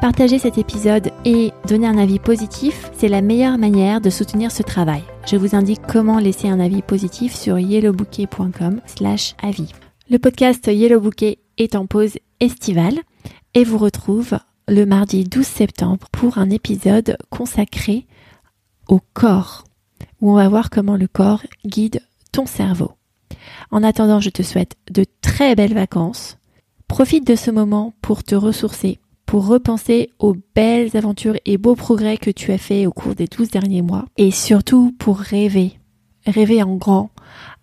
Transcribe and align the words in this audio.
Partager 0.00 0.38
cet 0.38 0.58
épisode 0.58 1.10
et 1.24 1.52
donner 1.66 1.86
un 1.86 1.96
avis 1.96 2.18
positif, 2.18 2.90
c'est 2.92 3.08
la 3.08 3.22
meilleure 3.22 3.56
manière 3.56 4.02
de 4.02 4.10
soutenir 4.10 4.52
ce 4.52 4.62
travail. 4.62 5.02
Je 5.26 5.36
vous 5.36 5.56
indique 5.56 5.80
comment 5.88 6.18
laisser 6.18 6.48
un 6.48 6.60
avis 6.60 6.82
positif 6.82 7.34
sur 7.34 7.58
yellowbouquet.com 7.58 8.82
slash 8.84 9.34
avis. 9.42 9.72
Le 10.10 10.18
podcast 10.18 10.66
Yellow 10.66 11.00
Bouquet 11.00 11.38
est 11.56 11.74
en 11.74 11.86
pause 11.86 12.18
estivale 12.40 12.98
et 13.54 13.64
vous 13.64 13.78
retrouve 13.78 14.38
le 14.68 14.84
mardi 14.84 15.24
12 15.24 15.46
septembre 15.46 16.06
pour 16.12 16.36
un 16.36 16.50
épisode 16.50 17.16
consacré 17.30 18.06
au 18.88 19.00
corps, 19.14 19.64
où 20.20 20.30
on 20.30 20.36
va 20.36 20.48
voir 20.48 20.68
comment 20.68 20.96
le 20.96 21.08
corps 21.08 21.42
guide 21.64 22.02
ton 22.32 22.44
cerveau. 22.44 22.92
En 23.70 23.82
attendant, 23.82 24.20
je 24.20 24.30
te 24.30 24.42
souhaite 24.42 24.76
de 24.90 25.06
très 25.22 25.54
belles 25.54 25.74
vacances. 25.74 26.36
Profite 26.86 27.26
de 27.26 27.34
ce 27.34 27.50
moment 27.50 27.94
pour 28.02 28.22
te 28.22 28.34
ressourcer, 28.34 29.00
pour 29.26 29.46
repenser 29.46 30.10
aux 30.18 30.36
belles 30.54 30.96
aventures 30.96 31.36
et 31.44 31.58
beaux 31.58 31.74
progrès 31.74 32.16
que 32.16 32.30
tu 32.30 32.52
as 32.52 32.58
fait 32.58 32.86
au 32.86 32.92
cours 32.92 33.14
des 33.14 33.26
12 33.26 33.50
derniers 33.50 33.82
mois, 33.82 34.06
et 34.16 34.30
surtout 34.30 34.94
pour 34.98 35.18
rêver, 35.18 35.78
rêver 36.26 36.62
en 36.62 36.76
grand 36.76 37.10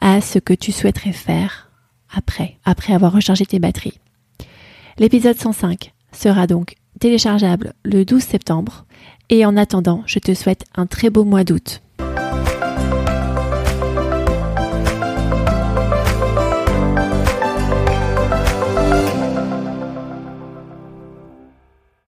à 0.00 0.20
ce 0.20 0.38
que 0.38 0.54
tu 0.54 0.72
souhaiterais 0.72 1.12
faire 1.12 1.70
après, 2.12 2.56
après 2.64 2.94
avoir 2.94 3.12
rechargé 3.12 3.46
tes 3.46 3.58
batteries. 3.58 3.98
L'épisode 4.98 5.36
105 5.36 5.92
sera 6.12 6.46
donc 6.46 6.74
téléchargeable 6.98 7.74
le 7.84 8.04
12 8.04 8.22
septembre 8.22 8.84
et 9.28 9.46
en 9.46 9.56
attendant, 9.56 10.02
je 10.06 10.18
te 10.18 10.34
souhaite 10.34 10.64
un 10.74 10.86
très 10.86 11.08
beau 11.08 11.24
mois 11.24 11.44
d'août. 11.44 11.82